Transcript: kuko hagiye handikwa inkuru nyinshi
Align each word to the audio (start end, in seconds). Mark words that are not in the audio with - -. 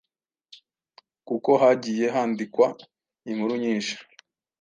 kuko 1.27 1.49
hagiye 1.61 2.05
handikwa 2.15 2.67
inkuru 3.29 3.53
nyinshi 3.63 3.95